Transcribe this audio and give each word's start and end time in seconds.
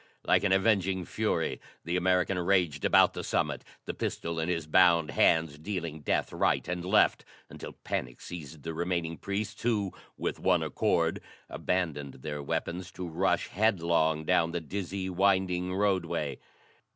Like 0.25 0.43
an 0.43 0.51
avenging 0.51 1.05
fury, 1.05 1.61
the 1.85 1.95
American 1.95 2.39
raged 2.39 2.85
about 2.85 3.13
the 3.13 3.23
summit, 3.23 3.63
the 3.85 3.93
pistol 3.93 4.39
in 4.39 4.49
his 4.49 4.65
bound 4.65 5.09
bands 5.09 5.59
dealing 5.59 5.99
death 5.99 6.33
right 6.33 6.67
and 6.67 6.83
left 6.83 7.23
until 7.51 7.73
panic 7.73 8.19
seized 8.19 8.63
the 8.63 8.73
remaining 8.73 9.15
priests, 9.15 9.61
who, 9.61 9.91
with 10.17 10.39
one 10.39 10.63
accord, 10.63 11.21
abandoned 11.49 12.15
their 12.15 12.41
weapons 12.41 12.91
to 12.93 13.07
rush 13.07 13.49
headlong 13.49 14.25
down 14.25 14.53
the 14.53 14.59
dizzy, 14.59 15.07
winding 15.07 15.71
roadway. 15.75 16.39